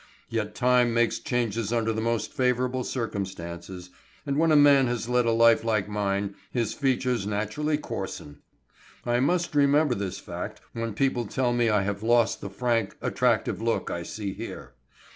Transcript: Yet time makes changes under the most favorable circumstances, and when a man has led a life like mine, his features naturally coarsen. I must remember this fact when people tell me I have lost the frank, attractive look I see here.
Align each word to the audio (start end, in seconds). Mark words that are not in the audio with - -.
Yet 0.29 0.55
time 0.55 0.95
makes 0.95 1.19
changes 1.19 1.71
under 1.71 1.93
the 1.93 2.01
most 2.01 2.33
favorable 2.33 2.83
circumstances, 2.83 3.91
and 4.25 4.35
when 4.39 4.51
a 4.51 4.55
man 4.55 4.87
has 4.87 5.07
led 5.07 5.27
a 5.27 5.31
life 5.31 5.63
like 5.63 5.87
mine, 5.87 6.33
his 6.49 6.73
features 6.73 7.27
naturally 7.27 7.77
coarsen. 7.77 8.41
I 9.05 9.19
must 9.19 9.53
remember 9.53 9.93
this 9.93 10.17
fact 10.17 10.59
when 10.73 10.95
people 10.95 11.27
tell 11.27 11.53
me 11.53 11.69
I 11.69 11.83
have 11.83 12.01
lost 12.01 12.41
the 12.41 12.49
frank, 12.49 12.97
attractive 12.99 13.61
look 13.61 13.91
I 13.91 14.01
see 14.01 14.33
here. 14.33 14.73